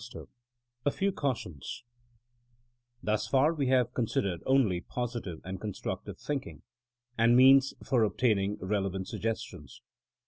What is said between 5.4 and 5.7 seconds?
and